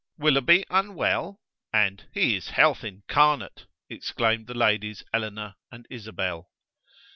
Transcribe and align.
"Willoughby 0.17 0.65
unwell!" 0.71 1.39
and, 1.71 2.07
"He 2.11 2.35
is 2.35 2.47
health 2.49 2.83
incarnate!" 2.83 3.67
exclaimed 3.87 4.47
the 4.47 4.55
ladies 4.55 5.03
Eleanor 5.13 5.57
and 5.71 5.85
Isabel. 5.91 6.49